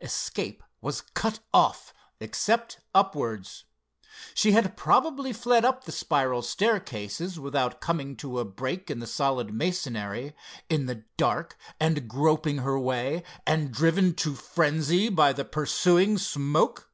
[0.00, 3.64] Escape was cut off, except upwards.
[4.32, 9.08] She had probably fled up the spiral staircases without coming to a break in the
[9.08, 10.36] solid masonry,
[10.68, 16.88] in the dark, and groping her way, and driven to frenzy by the pursuing smoke.